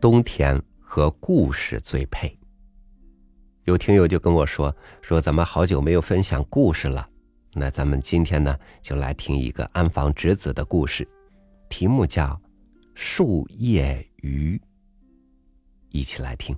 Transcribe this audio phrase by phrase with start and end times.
[0.00, 2.38] 冬天和故事最配。
[3.64, 7.08] 有听友就跟我说说，咱们好久没有分享故事了，
[7.54, 11.08] 那咱们今天呢，就来听一个安房直子的故事，
[11.68, 12.24] 题目叫
[12.94, 14.56] 《树叶鱼》，
[15.90, 16.56] 一起来听。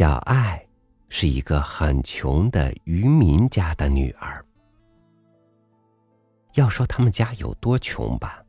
[0.00, 0.66] 小爱
[1.10, 4.42] 是一个很穷的渔民家的女儿。
[6.54, 8.42] 要说他们家有多穷吧，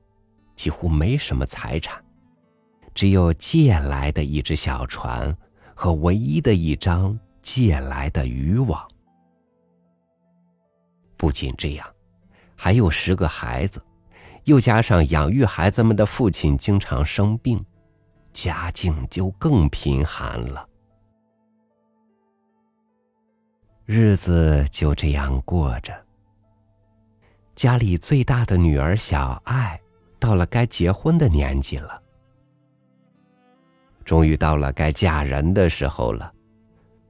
[0.55, 2.01] 几乎没什么财产，
[2.95, 5.35] 只有借来的一只小船
[5.75, 8.87] 和唯一的一张借来的渔网。
[11.17, 11.85] 不仅这样，
[12.55, 13.83] 还有十个孩子，
[14.45, 17.61] 又加上养育孩子们的父亲经常生病，
[18.31, 20.69] 家境就更贫寒了。
[23.93, 25.93] 日子就这样过着。
[27.57, 29.77] 家里最大的女儿小爱，
[30.17, 32.01] 到了该结婚的年纪了。
[34.05, 36.31] 终于到了该嫁人的时候了。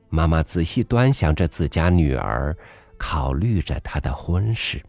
[0.09, 2.57] 妈妈仔细端详着自家女儿，
[2.97, 4.83] 考虑着她的婚事。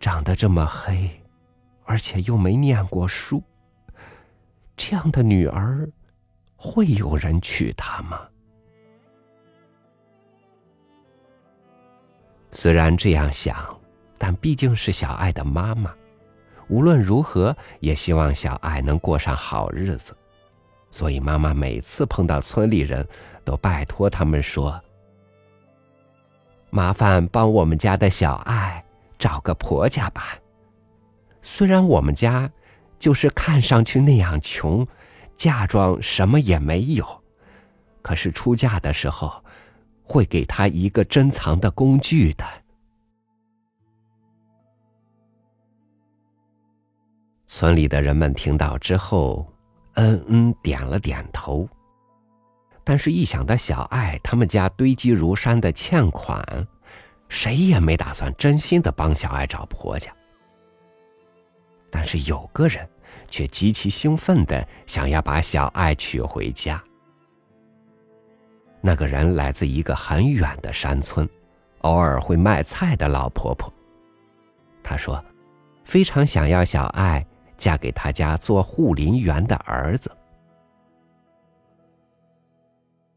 [0.00, 1.08] 长得这么黑，
[1.84, 3.40] 而且又没念过书，
[4.76, 5.88] 这样的女儿，
[6.56, 8.26] 会有人娶她吗？
[12.52, 13.56] 虽然这样想，
[14.18, 15.94] 但毕竟是小爱的妈妈，
[16.68, 20.16] 无论如何也希望小爱能过上好日子，
[20.90, 23.06] 所以妈妈每次碰到村里人，
[23.44, 24.80] 都拜托他们说
[26.70, 28.84] ：“麻烦帮我们家的小爱
[29.16, 30.36] 找个婆家吧。
[31.42, 32.50] 虽然我们家
[32.98, 34.86] 就是看上去那样穷，
[35.36, 37.22] 嫁妆什么也没有，
[38.02, 39.32] 可是出嫁的时候。”
[40.10, 42.44] 会给他一个珍藏的工具的。
[47.46, 49.46] 村里的人们听到之后，
[49.94, 51.68] 嗯嗯，点了点头。
[52.82, 56.66] 但是，一想到小爱他们家堆积如山的欠款，
[57.28, 60.12] 谁也没打算真心的帮小爱找婆家。
[61.88, 62.88] 但是，有个人
[63.30, 66.82] 却极其兴奋的想要把小爱娶回家。
[68.82, 71.28] 那个人来自一个很远的山村，
[71.82, 73.70] 偶尔会卖菜的老婆婆。
[74.82, 75.22] 她说
[75.84, 77.26] ：“非常想要小爱
[77.58, 80.10] 嫁给他家做护林员的儿子。”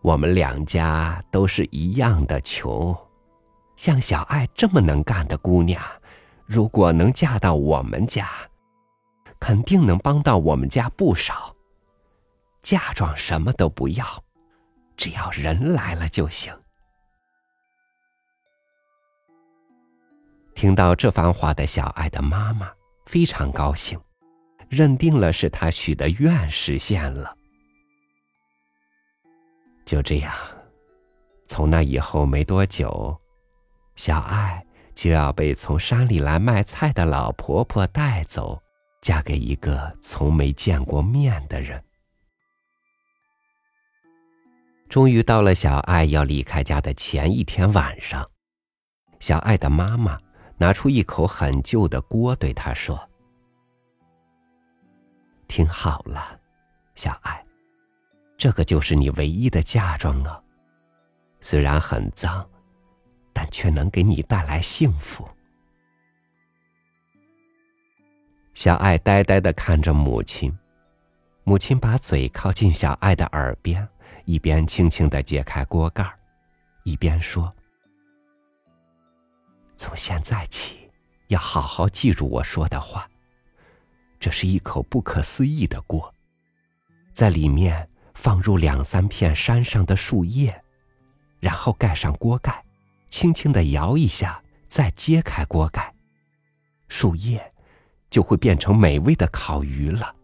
[0.00, 2.96] 我们两家都是一样的穷，
[3.76, 5.82] 像小爱这么能干的姑娘，
[6.46, 8.26] 如果能嫁到我们家，
[9.38, 11.54] 肯定能帮到我们家不少。”
[12.68, 14.04] 嫁妆什么都不要，
[14.94, 16.54] 只要人来了就行。
[20.54, 22.70] 听到这番话的小爱的妈妈
[23.06, 23.98] 非常高兴，
[24.68, 27.34] 认定了是她许的愿实现了。
[29.86, 30.30] 就这样，
[31.46, 33.18] 从那以后没多久，
[33.96, 34.62] 小爱
[34.94, 38.62] 就要被从山里来卖菜的老婆婆带走，
[39.00, 41.82] 嫁给一个从没见过面的人。
[44.88, 48.26] 终于到了小爱要离开家的前一天晚上，
[49.20, 50.18] 小爱的妈妈
[50.56, 52.98] 拿出一口很旧的锅，对她说
[55.46, 56.40] ：“听好了，
[56.94, 57.44] 小爱，
[58.38, 60.42] 这个就是你唯一的嫁妆啊。
[61.40, 62.48] 虽然很脏，
[63.34, 65.28] 但却能给你带来幸福。”
[68.54, 70.58] 小爱呆呆的看着母亲，
[71.44, 73.86] 母亲把嘴靠近小爱的耳边。
[74.28, 76.06] 一边轻轻的揭开锅盖
[76.82, 77.50] 一边说
[79.74, 80.90] ：“从现在起，
[81.28, 83.08] 要好好记住我说的话。
[84.20, 86.14] 这是一口不可思议的锅，
[87.10, 90.62] 在里面放入两三片山上的树叶，
[91.40, 92.62] 然后盖上锅盖，
[93.08, 95.90] 轻轻的摇一下，再揭开锅盖，
[96.88, 97.50] 树叶
[98.10, 100.14] 就会变成美味的烤鱼了。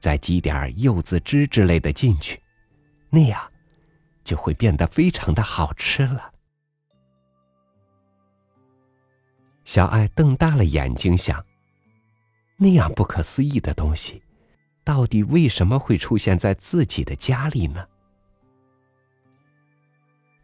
[0.00, 2.38] 再挤点柚子汁之类的进去。”
[3.14, 3.52] 那样，
[4.24, 6.32] 就会变得非常的好吃了。
[9.64, 11.46] 小爱瞪大了眼睛想：
[12.56, 14.20] 那样不可思议的东西，
[14.82, 17.86] 到底为什么会出现在自己的家里呢？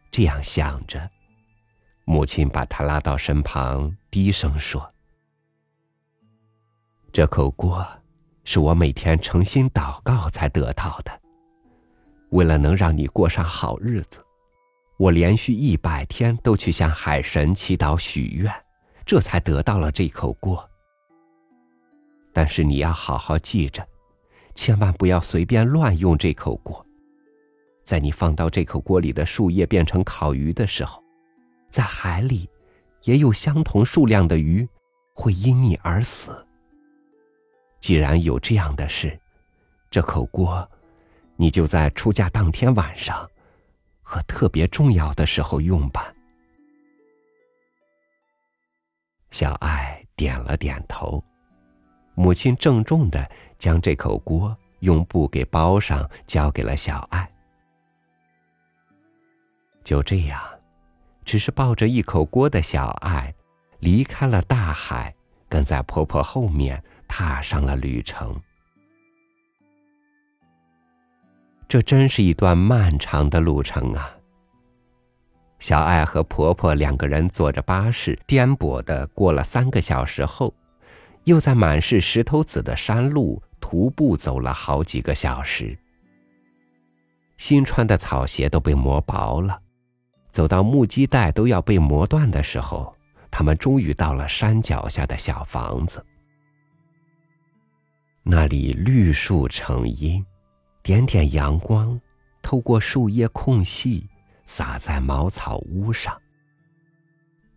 [0.09, 1.11] 这样想着，
[2.05, 4.93] 母亲把他拉到身旁，低声说
[7.11, 7.85] ：“这口锅
[8.45, 11.20] 是我每天诚心祷告才得到的。
[12.31, 14.21] 为了能让你过上好日子，
[14.97, 18.51] 我连续一百天都去向海神祈祷许愿，
[19.05, 20.69] 这才得到了这口锅。
[22.33, 23.87] 但是你要好好记着，
[24.55, 26.85] 千万不要随便乱用这口锅。
[27.83, 31.01] 在你放到这口锅里的树叶变成烤鱼的时候。”
[31.71, 32.49] 在海里，
[33.03, 34.67] 也有相同数量的鱼
[35.13, 36.45] 会因你而死。
[37.79, 39.17] 既然有这样的事，
[39.89, 40.69] 这口锅，
[41.41, 43.27] 你就在出嫁当天晚上
[44.03, 46.13] 和特别重要的时候用吧。
[49.31, 51.23] 小爱点了点头，
[52.13, 53.27] 母亲郑重的
[53.57, 57.27] 将这口锅用布给包上，交给了小爱。
[59.83, 60.39] 就这样。
[61.25, 63.33] 只是抱着一口锅的小爱，
[63.79, 65.11] 离开了大海，
[65.49, 68.39] 跟在婆婆后面踏上了旅程。
[71.71, 74.13] 这真是一段漫长的路程啊！
[75.59, 80.53] 小爱和婆婆两个人坐着巴士，颠簸的过了三个小时后，
[81.23, 85.77] 又在满是石头子的山路徒步走了好几个小时。
[87.37, 89.57] 新穿的草鞋都被磨薄了。
[90.29, 92.93] 走到木屐带都要被磨断的时候，
[93.31, 96.05] 他们终于到了山脚下的小房子。
[98.23, 100.21] 那里绿树成荫，
[100.83, 101.99] 点点阳光
[102.41, 104.09] 透过树叶空隙
[104.45, 106.19] 洒在茅草屋上。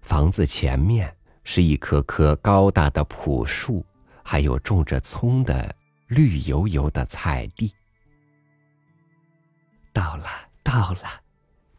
[0.03, 3.85] 房子前面是一棵棵高大的朴树，
[4.23, 5.75] 还有种着葱的
[6.09, 7.73] 绿油油的菜地。
[9.93, 10.27] 到了，
[10.63, 11.23] 到了。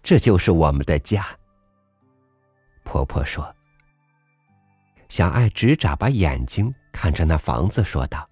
[0.02, 1.26] 这就是我们的家。
[2.84, 3.56] 婆婆说
[5.10, 8.30] ：“小爱直眨巴眼睛看着那房子，说道：‘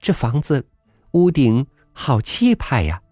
[0.00, 0.66] 这房子
[1.12, 1.64] 屋顶
[1.98, 3.02] 好气派呀。’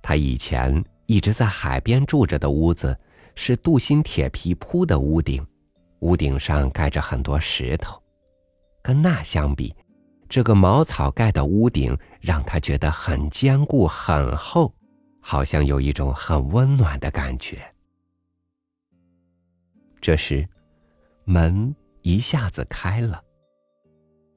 [0.00, 2.98] 他以前一直在海边住着的屋子
[3.34, 5.46] 是镀锌铁皮铺的屋顶，
[6.00, 8.02] 屋顶上盖着很多石头，
[8.82, 9.74] 跟那相比，
[10.30, 14.74] 这个茅草盖的屋顶让他觉得很坚固、很厚。”
[15.26, 17.58] 好像有一种很温暖的感觉。
[20.02, 20.46] 这时，
[21.24, 23.24] 门一下子开了，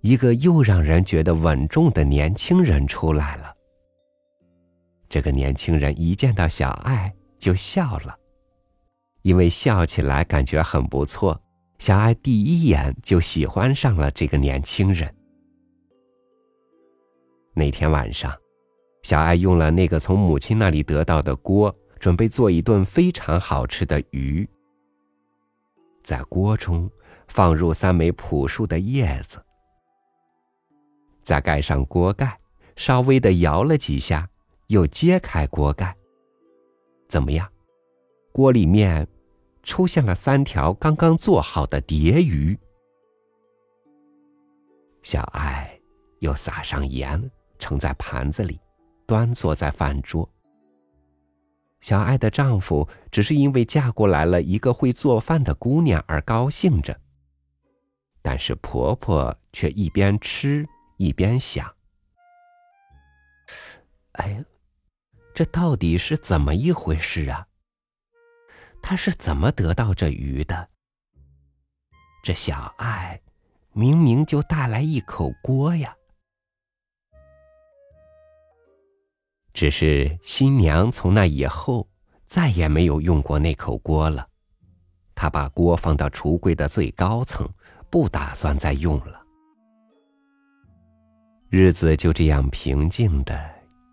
[0.01, 3.53] 一个又让人觉得稳重的年轻人出来了。
[5.09, 8.17] 这个年轻人一见到小爱就笑了，
[9.21, 11.41] 因为笑起来感觉很不错。
[11.79, 15.13] 小爱第一眼就喜欢上了这个年轻人。
[17.53, 18.33] 那天晚上。
[19.03, 24.45] 小爱用了那个从母亲那里得到的锅，准备做一顿非常好吃的鱼。
[26.03, 26.91] 在锅中
[27.29, 29.41] 放入三枚朴树的叶子，
[31.27, 32.39] 再盖上锅盖，
[32.77, 34.29] 稍微的摇了几下，
[34.67, 35.93] 又揭开锅盖。
[37.09, 37.45] 怎么样？
[38.31, 39.05] 锅里面
[39.61, 42.57] 出现了三条刚刚做好的蝶鱼。
[45.03, 45.77] 小爱
[46.19, 47.29] 又撒上盐，
[47.59, 48.57] 盛在盘子里。
[49.05, 50.29] 端坐在饭桌，
[51.81, 56.97] 小爱的丈夫只是因为嫁过来了一个会做饭的姑娘而高兴着，
[58.21, 60.65] 但是婆婆却一边吃
[60.97, 61.75] 一边想
[64.13, 64.43] ：“哎，
[65.33, 67.47] 这到底是怎么一回事啊？
[68.81, 70.69] 他是怎么得到这鱼的？
[72.23, 73.21] 这小爱
[73.73, 75.95] 明明就带来一口锅呀！”
[79.53, 81.89] 只是新娘从那以后
[82.25, 84.29] 再也没有用过那口锅了，
[85.15, 87.47] 她把锅放到橱柜的最高层，
[87.89, 89.26] 不打算再用了。
[91.49, 93.39] 日子就这样平静的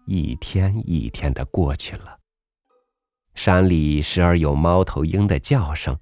[0.06, 2.18] 一天一天的过去了。
[3.34, 5.96] 山里时而有猫头鹰的叫声，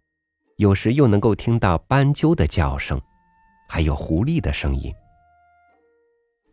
[0.56, 2.98] 有时又能够听到斑鸠的叫声，
[3.68, 4.90] 还有狐狸的声音。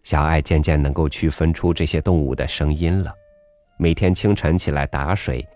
[0.04, 3.14] 小爱渐渐能够区分出这些动物的声音了。
[3.78, 5.48] 每天清晨起来打水，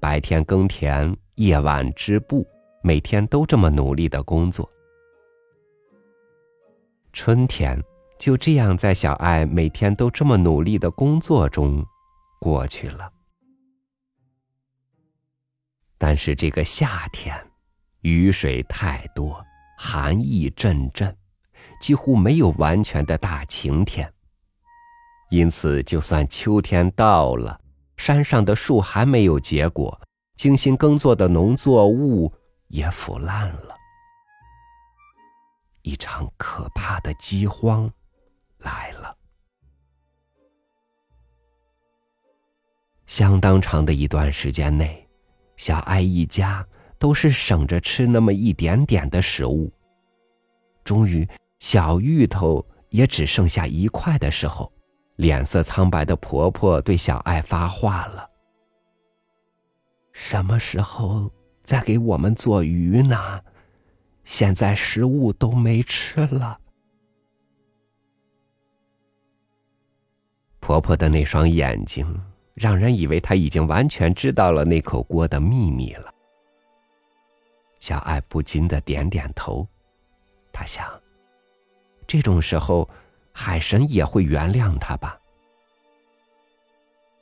[0.00, 2.46] 白天耕田，夜晚织布，
[2.82, 4.66] 每天都这么努力的工作。
[7.12, 7.78] 春天
[8.18, 11.84] 就这样在小爱每天都这么努力的工作中
[12.40, 13.12] 过去了。
[15.98, 17.34] 但是这个夏天，
[18.02, 19.44] 雨水太多，
[19.78, 21.16] 寒意阵阵。
[21.78, 24.10] 几乎没有完全的大晴天，
[25.30, 27.60] 因此就算秋天到了，
[27.98, 30.00] 山上的树还没有结果，
[30.36, 32.32] 精心耕作的农作物
[32.68, 33.76] 也腐烂了。
[35.82, 37.90] 一场可怕的饥荒
[38.66, 39.16] 来了。
[43.06, 45.08] 相当长的一段时间内，
[45.56, 46.66] 小爱一家
[46.98, 49.72] 都是省着吃那么一点点的食物。
[50.82, 51.26] 终于，
[51.60, 54.72] 小芋头也只剩下一块的时候，
[55.16, 58.28] 脸色苍白的婆婆对小爱发话了
[60.12, 61.30] ：“什么时候
[61.62, 63.40] 再给我们做鱼呢？
[64.24, 66.58] 现在食物都没吃了。”
[70.66, 72.04] 婆婆的那双眼睛。
[72.54, 76.12] 让人以为她已经完全知道了那口锅的秘密了。
[77.78, 79.64] 小爱不禁的点点头，
[80.50, 80.84] 他想，
[82.04, 82.88] 这种时候，
[83.30, 85.16] 海神也会原谅他吧。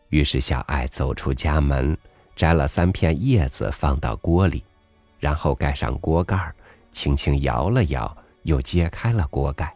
[0.09, 1.99] 于是，小爱走出家门，
[2.37, 4.65] 摘了三片叶子放到锅里，
[5.19, 6.55] 然后盖上锅盖，
[6.93, 9.75] 轻轻摇了摇，又揭开了锅盖。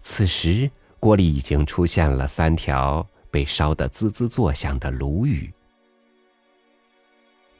[0.00, 3.06] 此时，锅里已经出现了三条。
[3.28, 5.52] 被烧得滋滋作响的鲈鱼，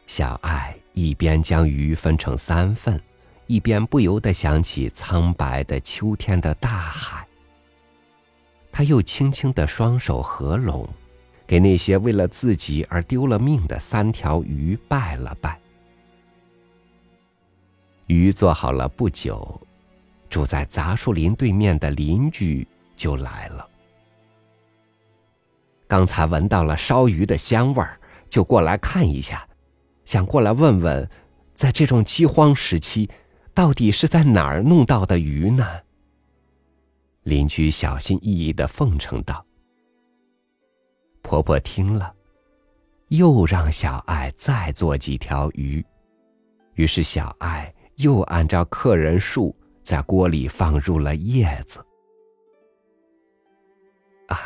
[0.06, 2.98] 小爱一边将鱼分成三份，
[3.46, 7.28] 一边不由得想起苍白的秋天的大海。
[8.72, 10.88] 他又轻轻的双手合拢，
[11.46, 15.60] 给那些为了自己而丢了命的三条鱼拜了拜。
[18.06, 19.60] 鱼做好了不久，
[20.30, 22.66] 住在杂树林对面的邻居
[22.96, 23.68] 就来了。
[25.86, 29.46] 刚才闻到了烧鱼的香味儿，就过来看一下，
[30.04, 31.08] 想过来问问，
[31.54, 33.08] 在这种饥荒时期，
[33.54, 35.64] 到底是在哪儿弄到的鱼呢？
[37.22, 39.44] 邻居小心翼翼的奉承道。
[41.22, 42.12] 婆婆听了，
[43.08, 45.84] 又让小爱再做几条鱼，
[46.74, 51.84] 于是小爱又按照客人数，在锅里放入了叶子。
[54.28, 54.38] 啊。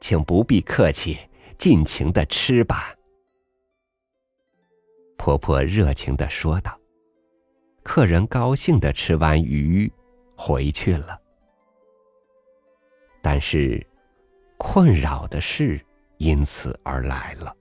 [0.00, 1.18] 请不必客气，
[1.56, 2.94] 尽情的吃吧。”
[5.16, 6.78] 婆婆热情的说道。
[7.82, 9.90] 客人高兴的吃完鱼，
[10.36, 11.18] 回去了。
[13.22, 13.86] 但是，
[14.58, 15.82] 困扰的事
[16.18, 17.54] 因此而来了。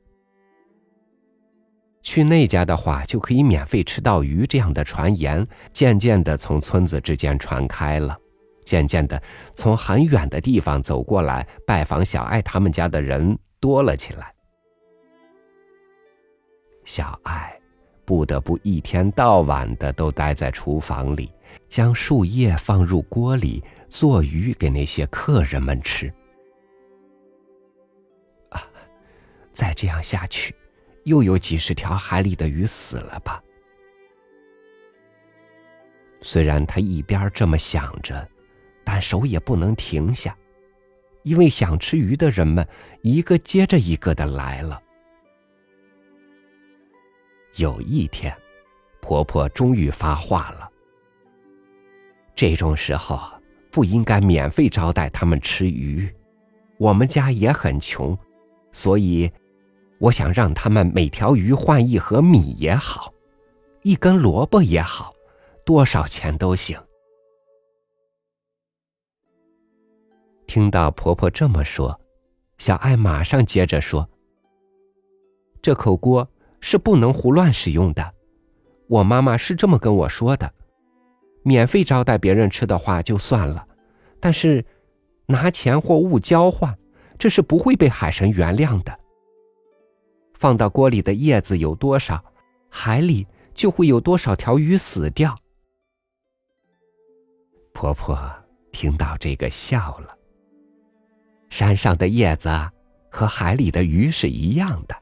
[2.02, 8.18] 去那家的话，就可以免费吃到鱼，这样的传言渐渐的从村子之间传开了。
[8.64, 9.22] 渐渐的，
[9.54, 14.34] 从很远的地方走过来拜访小爱他们家的人多了起来。
[16.86, 17.58] 小爱
[18.04, 21.32] 不得不一天到晚的都待在厨房里，
[21.70, 26.14] 将树叶放入锅里做鱼给那些客人们吃。
[28.50, 28.62] 啊，
[29.54, 30.54] 再这样下去，
[31.06, 33.42] 又有几十条海里的鱼死了吧？
[36.22, 38.28] 虽然他一边这么想着。
[39.04, 40.36] 手也不能停下，
[41.24, 42.66] 因为想吃鱼的人们
[43.02, 44.82] 一个接着一个的来了。
[47.58, 48.36] 有一天，
[49.02, 50.68] 婆婆终于发话了
[52.34, 53.20] ：“这种时候
[53.70, 56.12] 不应该免费招待他们吃鱼，
[56.78, 58.18] 我们家也很穷，
[58.72, 59.30] 所以
[60.00, 63.14] 我想让他们每条鱼换一盒米也好，
[63.84, 65.14] 一根萝卜也好，
[65.64, 66.80] 多少钱都行。”
[70.48, 72.00] 听到婆婆这么说，
[72.58, 74.08] 小爱马上接着说
[75.62, 78.14] ：“这口锅是不能胡乱使用的，
[78.88, 80.54] 我妈妈是这么跟我说的。
[81.44, 83.68] 免费招待别人吃的话就算了，
[84.20, 84.64] 但是
[85.26, 86.78] 拿钱或物交换，
[87.18, 88.98] 这是不会被海神原谅的。
[90.36, 92.24] 放到锅里的叶子有多少，
[92.70, 95.36] 海里就会有多少条鱼死掉。”
[97.74, 98.18] 婆婆
[98.72, 100.18] 听到这个笑了。
[101.54, 102.50] 山上的叶子
[103.12, 104.96] 和海里的鱼是一样的，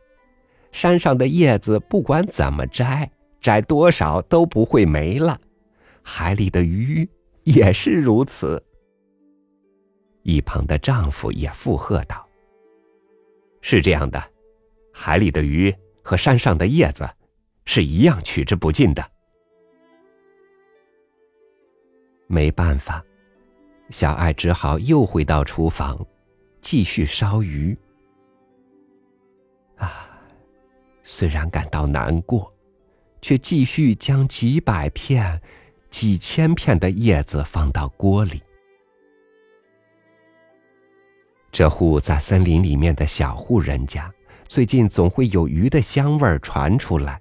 [0.74, 5.40] 山上的叶子不管怎么摘，摘多少都不会没了，
[6.04, 7.10] 海里的鱼
[7.44, 8.62] 也是如此。
[10.24, 12.28] 一旁的丈夫也附和道
[13.64, 14.22] ：“是这样的，
[14.92, 17.10] 海里的鱼和山上的叶子
[17.64, 19.12] 是一样取之不尽的。”
[22.28, 23.02] 没办法，
[23.90, 26.06] 小爱只好又回到厨房。
[26.62, 27.78] 继续烧鱼，
[29.78, 30.08] 啊！
[31.04, 32.54] 虽然感到难过，
[33.22, 35.42] 却继续将几百片、
[35.90, 38.42] 几千片的叶子放到锅里。
[41.52, 44.10] 这户在森林里面的小户人家，
[44.46, 47.20] 最近总会有鱼的香味儿传出来，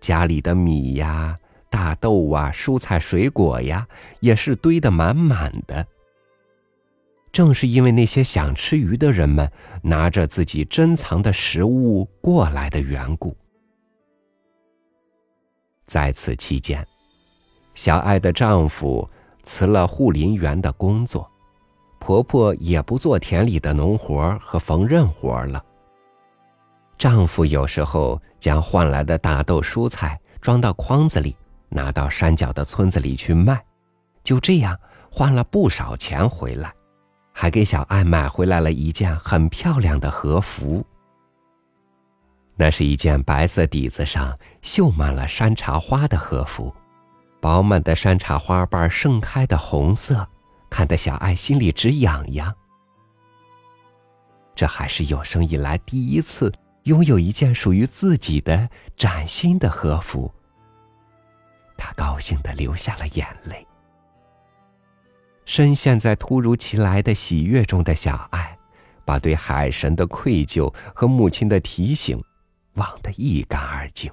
[0.00, 3.86] 家里的米呀、大豆啊、蔬菜水果呀，
[4.20, 5.86] 也是堆得满满的。
[7.32, 9.50] 正是因为那些想吃鱼的人们
[9.82, 13.36] 拿着自己珍藏的食物过来的缘故。
[15.86, 16.86] 在此期间，
[17.74, 19.08] 小爱的丈夫
[19.42, 21.30] 辞了护林员的工作，
[21.98, 25.64] 婆婆也不做田里的农活和缝纫活了。
[26.98, 31.36] 丈夫有时候将换来的大豆、蔬菜装到筐子里，
[31.68, 33.64] 拿到山脚的村子里去卖，
[34.22, 34.78] 就这样
[35.10, 36.72] 换了不少钱回来。
[37.40, 40.84] 还给小爱买回来了一件很漂亮的和服。
[42.54, 46.70] 那是一件白色底子上绣满了山茶花的和服，
[47.40, 50.28] 饱满的山茶花瓣盛开的红色，
[50.68, 52.54] 看得小爱心里直痒痒。
[54.54, 58.68] 这还是有生以来第一次拥有一件属于自己的
[58.98, 60.30] 崭新的和服。
[61.78, 63.66] 她高兴的流下了眼泪。
[65.50, 68.56] 深陷在突如其来的喜悦中的小爱，
[69.04, 72.22] 把对海神的愧疚和母亲的提醒
[72.74, 74.08] 忘得一干二净。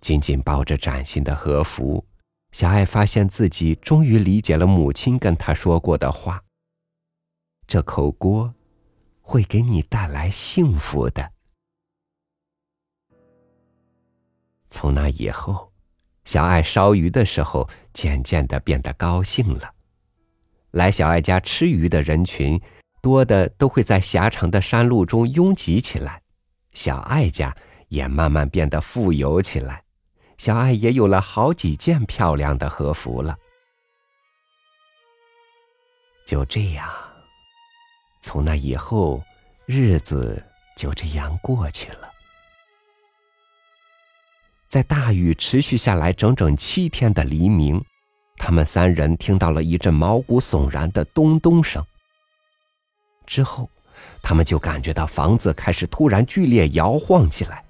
[0.00, 2.06] 紧紧抱着崭新的和服，
[2.52, 6.40] 小爱发现自己终于理解了母亲跟她说过的话
[7.66, 8.54] ：“这口锅
[9.20, 11.28] 会给你带来幸福的。”
[14.70, 15.69] 从那以后。
[16.30, 19.74] 小爱烧鱼的时候，渐渐的变得高兴了。
[20.70, 22.62] 来小爱家吃鱼的人群，
[23.02, 26.22] 多的都会在狭长的山路中拥挤起来。
[26.72, 27.52] 小爱家
[27.88, 29.82] 也慢慢变得富有起来。
[30.38, 33.36] 小爱也有了好几件漂亮的和服了。
[36.24, 36.88] 就这样，
[38.20, 39.20] 从那以后，
[39.66, 40.40] 日子
[40.76, 42.09] 就这样过去了。
[44.70, 47.84] 在大雨持续下来整整七天的黎明，
[48.36, 51.84] 他们三人听到了一阵毛骨悚然的咚咚声。
[53.26, 53.68] 之后，
[54.22, 57.64] 他们就感觉到房子开始突然剧烈摇晃起来。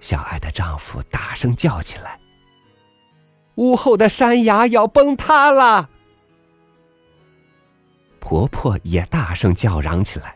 [0.00, 2.18] 小爱的丈夫大声叫起来
[3.56, 5.90] ：“屋后的山崖要崩塌了！”
[8.20, 10.34] 婆婆也大声叫嚷起来。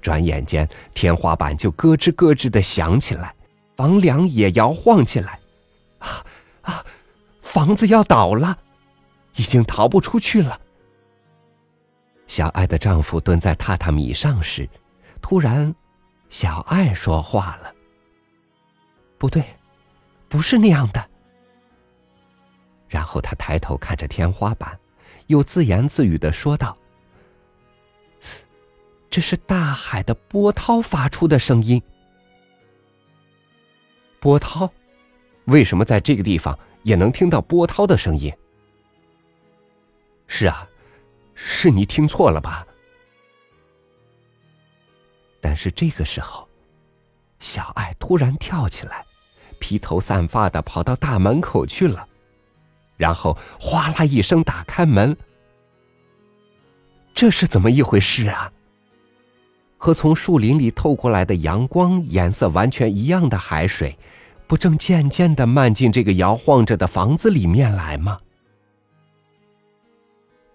[0.00, 3.34] 转眼间，天花板就咯吱咯吱的响起来。
[3.76, 5.40] 房梁也摇晃起来，
[5.98, 6.24] 啊
[6.62, 6.84] 啊！
[7.40, 8.58] 房子要倒了，
[9.36, 10.60] 已经逃不出去了。
[12.26, 14.68] 小爱的丈夫蹲在榻榻米上时，
[15.20, 15.74] 突然，
[16.30, 17.74] 小爱说话了
[19.18, 19.44] ：“不对，
[20.28, 21.10] 不是那样的。”
[22.88, 24.78] 然后他抬头看着天花板，
[25.26, 26.76] 又自言自语的说道
[29.10, 31.82] ：“这是大海的波涛发出的声音。”
[34.22, 34.70] 波涛，
[35.46, 38.32] 为什么在这个地方也能听到波涛的声音？
[40.28, 40.64] 是啊，
[41.34, 42.64] 是你听错了吧？
[45.40, 46.48] 但是这个时候，
[47.40, 49.04] 小爱突然跳起来，
[49.58, 52.06] 披头散发的跑到大门口去了，
[52.96, 55.16] 然后哗啦一声打开门。
[57.12, 58.52] 这是怎么一回事啊？
[59.78, 63.98] 和从树林里透过来的阳光颜色完全一样的海水，
[64.52, 68.18] 不正渐渐的漫进这个摇晃着的房子里面来吗？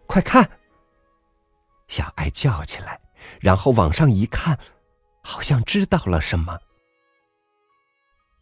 [0.06, 0.48] 快看！
[1.88, 3.02] 小爱叫起来，
[3.42, 4.56] 然后往上一看，
[5.24, 6.60] 好像知道了什么。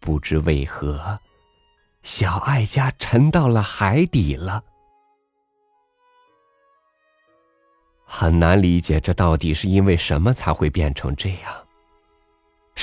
[0.01, 1.21] 不知为何，
[2.03, 4.61] 小爱家沉到了海底了。
[8.03, 11.64] 很难理解，这到底是因为什么才会变成这样？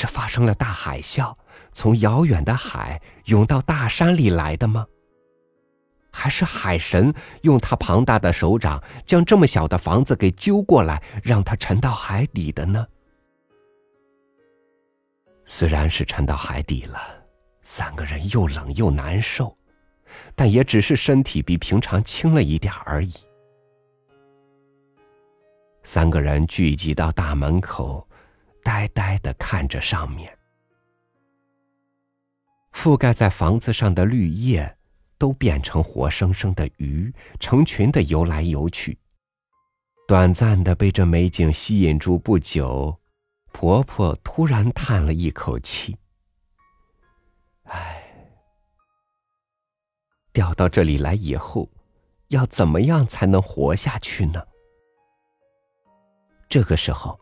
[0.03, 1.33] 是发生了大海啸，
[1.73, 4.85] 从遥远的海涌到大山里来的吗？
[6.11, 12.85] 还是海神用他庞大的手掌将这么小的房子给揪过来，让它沉到海底的呢？
[15.45, 16.99] 虽然是沉到海底了，
[17.63, 19.57] 三个人又冷又难受，
[20.35, 23.13] 但也只是身体比平常轻了一点而已。
[25.85, 28.05] 三个人聚集到大门口，
[28.63, 30.37] 呆呆的看着上面。
[32.73, 34.77] 覆盖在房子上的绿叶，
[35.19, 38.99] 都变成活生生的鱼，成群的游来游去。
[40.09, 42.99] 短暂的被这美景吸引住，不久，
[43.53, 45.97] 婆婆突然叹了一口气
[47.65, 48.03] ：“唉，
[50.33, 51.71] 掉到这里来以后，
[52.29, 54.43] 要怎么样才能活下去呢？”
[56.49, 57.19] 这个时候，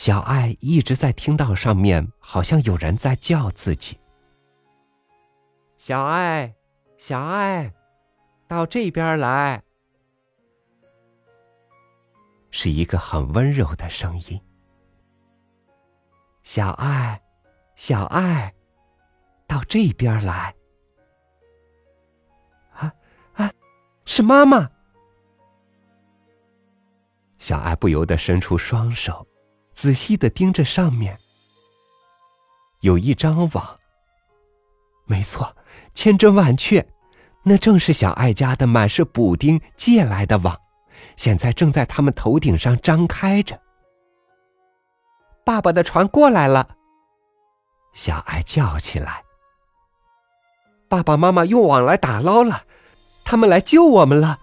[0.00, 4.00] 小爱一直在听到上面好像有人在叫自己
[5.76, 6.54] ：“小爱，
[6.96, 7.70] 小爱，
[8.48, 9.62] 到这边来。”
[12.50, 14.40] 是一个很温柔的声音。
[16.44, 17.20] 小爱，
[17.76, 18.54] 小爱，
[19.46, 20.54] 到这边来。
[22.72, 22.90] 啊
[23.34, 23.52] 啊，
[24.06, 24.70] 是妈妈！
[27.38, 29.26] 小爱不由得伸出双手。
[29.80, 31.18] 仔细的盯着上面，
[32.80, 33.78] 有一张网。
[35.06, 35.56] 没错，
[35.94, 36.86] 千真万确，
[37.44, 40.54] 那正是小爱家的满是补丁借来的网，
[41.16, 43.58] 现在正在他们头顶上张开着。
[45.46, 46.76] 爸爸的船过来了，
[47.94, 49.24] 小爱叫起来
[50.90, 52.64] ：“爸爸妈妈用网来打捞了，
[53.24, 54.40] 他们来救我们了。”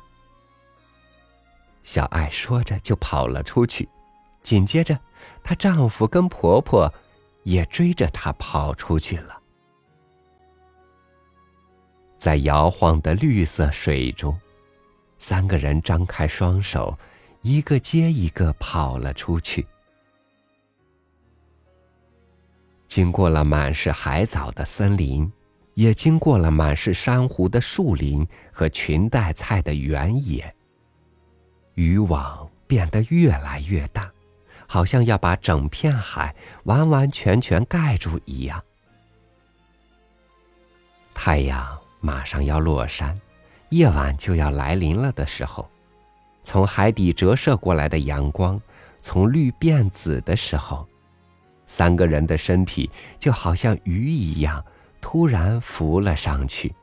[1.85, 3.87] 小爱说着就跑了出去，
[4.41, 4.99] 紧接着。
[5.43, 6.93] 她丈夫跟婆婆
[7.43, 9.41] 也追着她跑出去了，
[12.17, 14.37] 在摇晃的绿色水中，
[15.17, 16.97] 三个人张开双手，
[17.41, 19.65] 一个接一个跑了出去。
[22.87, 25.31] 经过了满是海藻的森林，
[25.75, 30.53] 也经过了满是珊瑚的树林和裙带菜的原野。
[31.75, 34.11] 渔网变得越来越大。
[34.67, 38.63] 好像要把整片海完完全全盖住一样。
[41.13, 43.19] 太阳马上要落山，
[43.69, 45.67] 夜晚就要来临了的时候，
[46.43, 48.61] 从海底折射过来的阳光
[49.01, 50.87] 从绿变紫的时候，
[51.65, 54.63] 三个人的身体就好像鱼一样，
[55.01, 56.73] 突然浮了上去。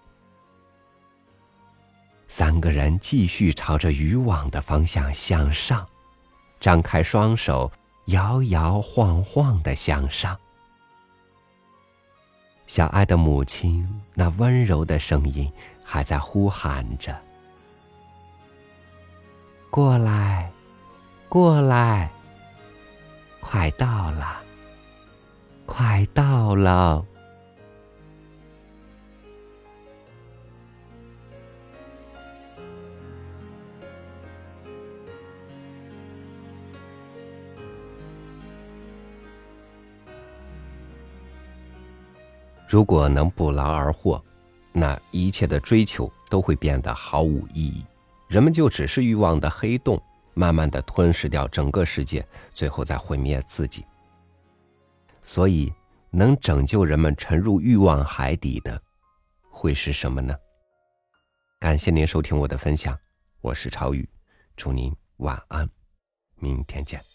[2.27, 5.87] 三个人继续朝着渔网的方向向上。
[6.64, 7.70] 张开双手，
[8.07, 10.35] 摇摇晃晃的向上。
[12.66, 15.53] 小爱的母亲那温柔的声音
[15.85, 17.14] 还在呼喊着
[19.68, 20.50] ：“过来，
[21.29, 22.11] 过来，
[23.40, 24.40] 快到了，
[25.66, 27.05] 快到了。”
[42.66, 44.22] 如果能不劳而获，
[44.72, 47.85] 那一切的追求都会变得毫无意义，
[48.29, 50.03] 人们就只是欲望的黑洞，
[50.35, 53.85] 慢慢的吞噬掉整个世界，最后再毁灭自己。
[55.22, 55.72] 所以，
[56.11, 58.81] 能拯救人们沉入欲望海底的，
[59.50, 60.35] 会是什么呢？
[61.61, 62.98] 感谢您收听我的分享，
[63.40, 64.09] 我是超宇，
[64.57, 65.68] 祝您晚安，
[66.37, 67.13] 明天见。